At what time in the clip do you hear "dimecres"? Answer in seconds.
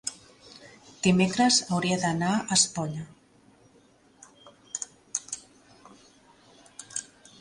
1.07-1.59